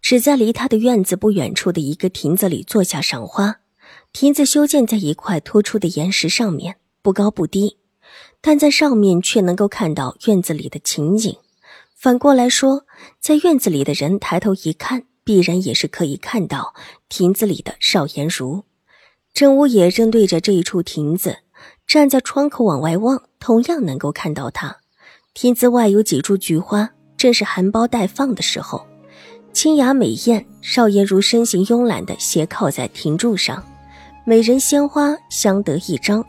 [0.00, 3.60] 只在离他的院子不远处的一个亭子里坐下赏花。
[4.12, 7.78] 亭子修建在一块突出的岩石上面，不高不低，
[8.40, 11.36] 但在上面却能够看到院子里的情景。
[11.96, 12.86] 反过来说，
[13.20, 16.74] 在院子里的人抬头一看，必然也是可以看到
[17.08, 18.64] 亭子里的邵颜如。
[19.32, 21.38] 郑屋也正对着这一处亭子，
[21.86, 24.78] 站在窗口往外望，同样能够看到他。
[25.34, 28.84] 亭子外有几株菊花，正是含苞待放的时候，
[29.52, 30.44] 清雅美艳。
[30.62, 33.64] 邵颜如身形慵懒地斜靠在亭柱上，
[34.24, 36.24] 美人鲜花相得益彰。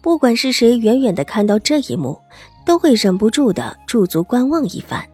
[0.00, 2.18] 不管是谁，远远的看到这一幕，
[2.64, 5.04] 都会忍不住的驻足观望一番。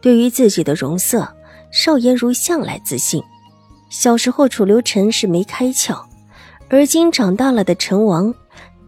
[0.00, 1.26] 对于自己的容色，
[1.70, 3.22] 邵颜如向来自信。
[3.88, 6.02] 小时候楚留臣是没开窍，
[6.68, 8.34] 而今长大了的陈王，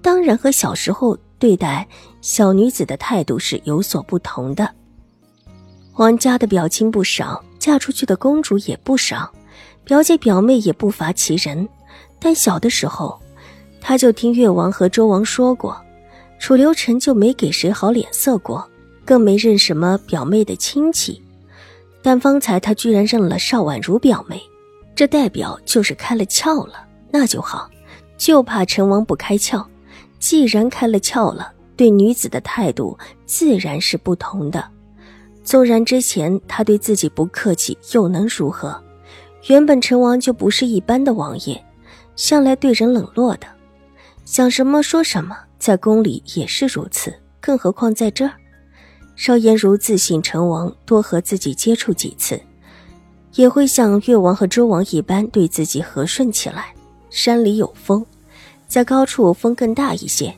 [0.03, 1.19] 当然和小时候。
[1.37, 1.87] 对待
[2.23, 4.71] 小女子的态度是有所不同的。
[5.93, 9.33] 皇家的表情不少，嫁出去的公主也不少，
[9.85, 11.67] 表姐表妹也不乏其人。
[12.19, 13.19] 但小的时候，
[13.81, 15.75] 他就听越王和周王说过，
[16.39, 18.69] 楚留臣就没给谁好脸色过，
[19.03, 21.23] 更没认什么表妹的亲戚。
[22.03, 24.39] 但方才他居然认了邵婉如表妹，
[24.95, 26.87] 这代表就是开了窍了。
[27.11, 27.71] 那就好，
[28.19, 29.65] 就怕陈王不开窍。
[30.19, 34.63] 既然开了窍了，对女子的态度自然是不同的。
[35.45, 38.83] 纵然之前他对自己不客气，又能如何？
[39.49, 41.63] 原本陈王就不是一般的王爷，
[42.17, 43.47] 向来对人冷落的，
[44.25, 48.33] 想什么说什么，在宫里也是如此，更何况在这儿。
[49.17, 52.41] 邵颜如自信陈王多和自己接触几次，
[53.35, 56.75] 也会像越王和周王一般对自己和顺起来。
[57.11, 58.05] 山里有风。
[58.67, 60.35] 在高处风更大一些，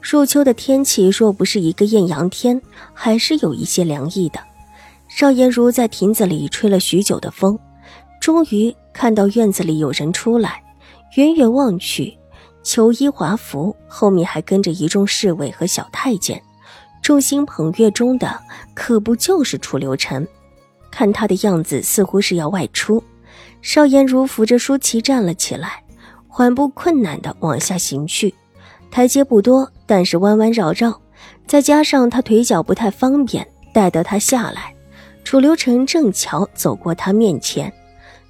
[0.00, 2.62] 入秋的天气若不是一个艳阳天，
[2.94, 4.38] 还是有一些凉意的。
[5.16, 7.56] 邵颜如在亭子里吹了许久的风，
[8.20, 10.60] 终于看到院子里有人出来。
[11.16, 12.18] 远远望去，
[12.64, 16.42] 裘衣华服，后面还跟着一众侍卫和小太监，
[17.00, 18.40] 众星捧月中的
[18.74, 20.26] 可不就是楚留臣？
[20.90, 23.00] 看他的样子，似乎是要外出。
[23.62, 25.84] 邵颜如扶着舒淇站了起来。
[26.26, 28.34] 缓步困难地往下行去，
[28.90, 31.00] 台阶不多，但是弯弯绕绕，
[31.46, 34.73] 再加上他腿脚不太方便，待得他下来，
[35.24, 37.72] 楚留臣正巧走过他面前，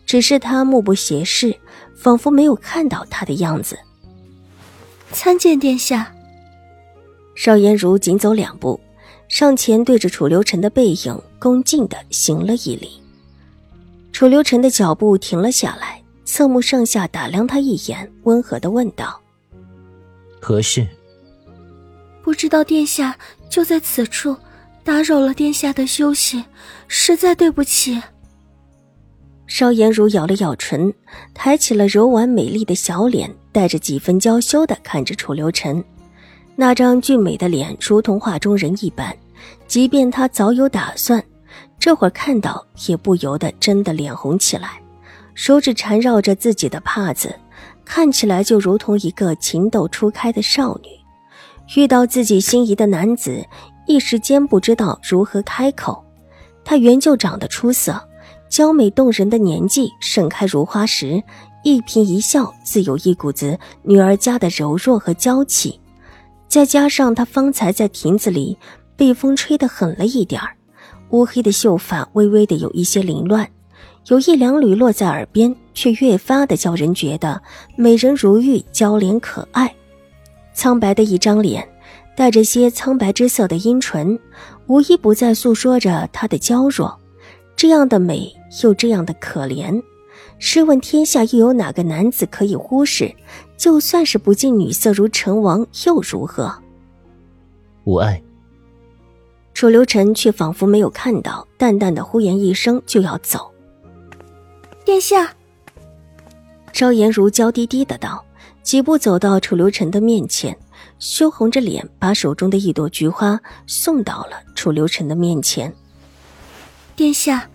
[0.07, 1.55] 只是他目不斜视，
[1.95, 3.79] 仿佛没有看到他的样子。
[5.13, 6.15] 参见殿下。
[7.35, 8.81] 邵颜如紧走两步，
[9.29, 13.03] 上前对着楚留臣的背影恭敬的行了一礼。
[14.13, 16.01] 楚留臣的脚步停了下来。
[16.27, 19.21] 侧目上下打量他一眼，温和的问道
[20.41, 20.89] ：“何事？”
[22.25, 23.15] 不知道殿下
[23.51, 24.35] 就在此处，
[24.85, 26.45] 打扰了殿下的休息，
[26.89, 28.01] 实在对不起。
[29.47, 30.93] 邵颜如咬了咬唇，
[31.33, 35.83] 抬起了柔婉美丽的小脸，带着几分娇羞的看着楚留臣，
[36.55, 39.17] 那张俊美的脸如同画中人一般，
[39.67, 41.23] 即便他早有打算，
[41.79, 44.81] 这会儿看到也不由得真的脸红起来。
[45.35, 47.35] 手指缠绕着自己的帕子，
[47.87, 50.89] 看起来就如同一个情窦初开的少女，
[51.77, 53.45] 遇到自己心仪的男子，
[53.87, 56.05] 一时间不知道如何开口。
[56.65, 58.09] 她原就长得出色，
[58.49, 61.23] 娇美动人的年纪，盛开如花时，
[61.63, 65.79] 一颦一笑自有一股子女儿家的柔弱和娇气。
[66.49, 68.57] 再加上她方才在亭子里
[68.97, 70.57] 被风吹得狠了一点儿，
[71.11, 73.49] 乌黑的秀发微微的有一些凌乱。
[74.09, 77.41] 有一两缕落在耳边，却越发的叫人觉得
[77.75, 79.75] 美人如玉，娇脸可爱。
[80.53, 81.67] 苍白的一张脸，
[82.17, 84.19] 带着些苍白之色的阴唇，
[84.67, 86.99] 无一不在诉说着她的娇弱。
[87.57, 89.83] 这样的美，又这样的可怜，
[90.39, 93.15] 试问天下又有哪个男子可以忽视？
[93.57, 96.53] 就算是不近女色如成王，又如何？
[97.85, 98.21] 无碍。
[99.55, 103.51] 楚留臣却仿佛没有看到，淡淡的呼言一声，就要走。
[104.85, 105.33] 殿下，
[106.73, 108.25] 邵颜如娇滴滴的道，
[108.65, 110.57] 几步走到楚留臣的面前，
[110.99, 115.73] 羞红着脸，把手中的一朵菊花送到了楚留臣的面前。
[116.97, 117.47] 殿下，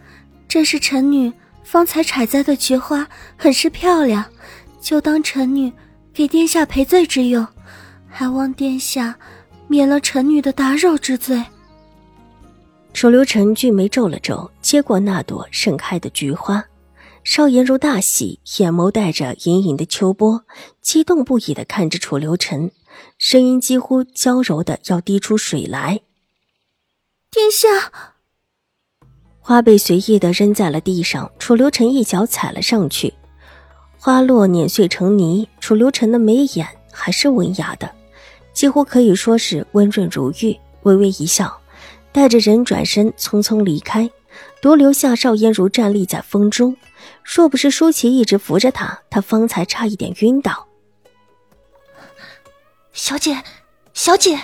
[0.47, 1.33] 这是臣女
[1.63, 4.23] 方才采摘的菊花很是漂亮，
[4.79, 5.73] 就当臣女
[6.13, 7.45] 给殿下赔罪之用，
[8.07, 9.17] 还望殿下
[9.67, 11.43] 免了臣女的打扰之罪。
[12.93, 16.63] 楚留臣俊眉皱了皱，接过那朵盛开的菊花。
[17.23, 20.45] 邵颜如大喜，眼眸带着隐隐的秋波，
[20.81, 22.71] 激动不已的看着楚留臣，
[23.17, 26.01] 声音几乎娇柔的要滴出水来。
[27.29, 27.91] 殿下，
[29.39, 33.13] 花被随意的扔在了地上，楚留臣一脚踩了上去，
[33.97, 35.47] 花落碾碎成泥。
[35.59, 37.93] 楚留臣的眉眼还是文雅的，
[38.53, 41.59] 几乎可以说是温润如玉，微微一笑，
[42.11, 44.09] 带着人转身匆匆离开，
[44.61, 46.75] 独留下邵嫣如站立在风中。
[47.23, 50.67] 若不是舒淇一直扶着他，他方才差一点晕倒。
[52.91, 53.41] 小姐，
[53.93, 54.39] 小姐，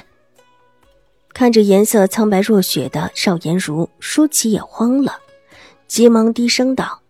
[1.34, 5.20] 看着颜色苍白若雪的邵颜如，舒淇也慌了，
[5.88, 7.02] 急忙低声道，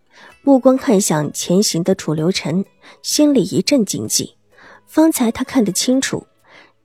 [0.42, 2.64] 目光看向前行的楚留臣，
[3.02, 4.36] 心里一阵惊悸。
[4.86, 6.26] 方才他看得清楚，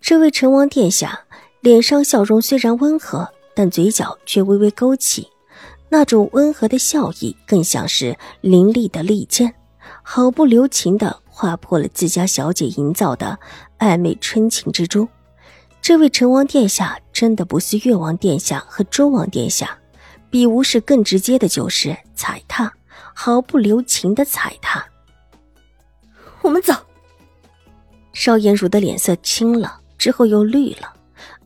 [0.02, 1.26] 这位成王殿下
[1.62, 5.30] 脸上笑容虽然温和，但嘴角却微微勾起。
[5.94, 9.54] 那种温和的笑意，更像是凌厉的利剑，
[10.02, 13.38] 毫不留情的划破了自家小姐营造的
[13.78, 15.06] 暧昧春情之中。
[15.82, 19.78] 这位成王殿下真的不是越王殿下和周王殿下，
[20.30, 22.72] 比无视更直接的就是踩踏，
[23.14, 24.86] 毫不留情的踩踏。
[26.42, 26.74] 我们走。
[28.14, 30.94] 邵颜如的脸色青了，之后又绿了，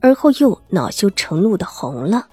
[0.01, 2.27] 而后又恼羞成怒的红了。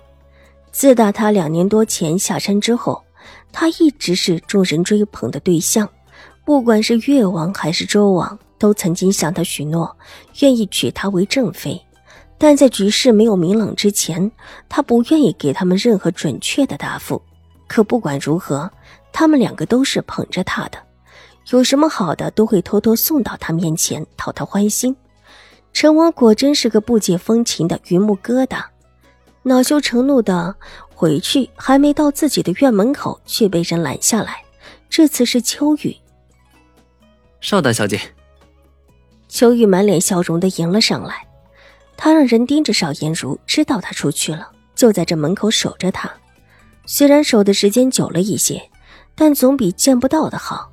[0.72, 3.04] 自打他两年多前下山之后，
[3.52, 5.88] 他一直是众人追捧的对象。
[6.44, 9.96] 不管是越王还是周王，都曾经向他许诺，
[10.40, 11.80] 愿意娶她为正妃。
[12.36, 14.32] 但在局势没有明朗之前，
[14.68, 17.22] 他不愿意给他们任何准确的答复。
[17.68, 18.68] 可不管如何，
[19.12, 20.78] 他们两个都是捧着他的，
[21.50, 24.96] 有什么好的都会偷偷送到他面前讨他欢心。
[25.72, 28.64] 陈王果真是个不解风情的榆木疙瘩。
[29.44, 30.54] 恼羞成怒的
[30.94, 34.42] 回去，还没到自己的院门口，却被人拦下来。
[34.88, 35.96] 这次是秋雨，
[37.40, 38.00] 邵大小姐。
[39.28, 41.26] 秋雨满脸笑容的迎了上来，
[41.96, 46.12] 他让人盯着邵颜如，知道他出去了，就在这门口守着他。
[46.84, 48.62] 虽然守的时间久了一些，
[49.14, 50.70] 但总比见不到的好。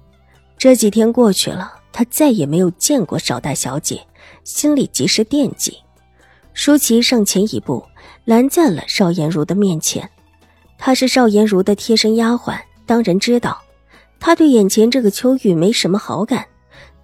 [0.57, 4.05] 这几天过去了，他再也没有见过邵大小姐，
[4.43, 5.77] 心里极是惦记。
[6.53, 7.83] 舒淇上前一步。
[8.29, 10.07] 拦在了邵颜如的面前，
[10.77, 13.59] 她是邵颜如的贴身丫鬟，当然知道
[14.19, 16.45] 她对眼前这个秋玉没什么好感，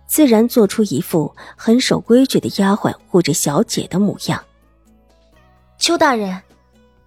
[0.05, 4.43] 自然做出一副很守规矩的丫鬟护着小姐的模样。
[5.79, 6.43] 邱大人，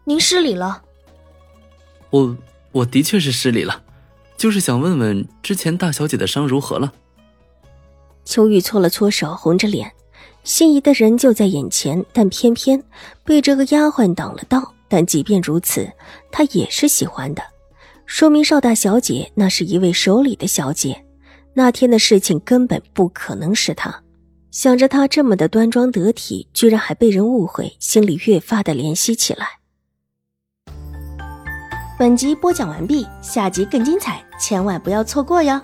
[0.02, 0.82] 您失礼了。
[2.10, 2.36] 我
[2.72, 3.84] 我的确是失礼了，
[4.36, 6.92] 就是想问问之前大小姐的伤如何了。
[8.24, 9.92] 秋玉搓了搓手，红着脸。
[10.44, 12.82] 心仪的人就在眼前，但偏偏
[13.24, 14.74] 被这个丫鬟挡了道。
[14.90, 15.86] 但即便如此，
[16.32, 17.42] 他也是喜欢的，
[18.06, 21.04] 说明邵大小姐那是一位守礼的小姐。
[21.52, 24.02] 那天的事情根本不可能是她。
[24.50, 29.46] 想着她这么的端庄得体，居然还被人误会，心里越发的怜惜起来。
[31.98, 35.60] 本集播讲完毕，下集更精彩，千万不要错过哟。